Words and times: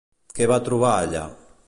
Què 0.39 0.47
va 0.53 0.57
trobar 0.69 0.95
allà? 1.03 1.27